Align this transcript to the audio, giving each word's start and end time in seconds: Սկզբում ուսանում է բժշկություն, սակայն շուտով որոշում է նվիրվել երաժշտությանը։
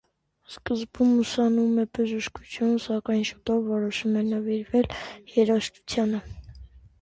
Սկզբում 0.51 1.09
ուսանում 1.23 1.75
է 1.83 1.85
բժշկություն, 1.97 2.71
սակայն 2.85 3.21
շուտով 3.31 3.61
որոշում 3.73 4.17
է 4.23 4.25
նվիրվել 4.31 4.91
երաժշտությանը։ 5.37 6.25